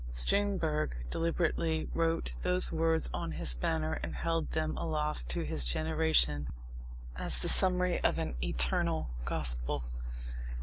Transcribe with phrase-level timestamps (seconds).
[0.11, 6.47] Strindberg deliberately wrote those words on his banner and held them aloft to his generation
[7.15, 9.83] as the summary of an eternal gospel.